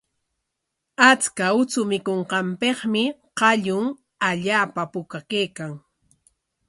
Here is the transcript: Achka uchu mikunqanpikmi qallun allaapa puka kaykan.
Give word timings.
Achka 1.09 1.45
uchu 1.61 1.81
mikunqanpikmi 1.89 3.03
qallun 3.39 3.85
allaapa 4.29 4.83
puka 4.93 5.19
kaykan. 5.29 5.73